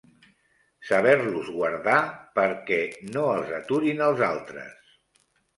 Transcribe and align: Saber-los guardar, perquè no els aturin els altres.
Saber-los 0.91 1.51
guardar, 1.57 1.99
perquè 2.39 2.81
no 3.13 3.29
els 3.37 3.55
aturin 3.61 4.03
els 4.07 4.25
altres. 4.33 4.93